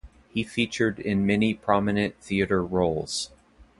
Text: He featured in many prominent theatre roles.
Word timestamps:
He 0.33 0.41
featured 0.41 0.97
in 0.99 1.27
many 1.27 1.53
prominent 1.53 2.19
theatre 2.19 2.65
roles. 2.65 3.29